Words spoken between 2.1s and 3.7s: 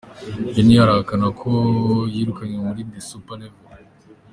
yirukanywe muri The Supa levo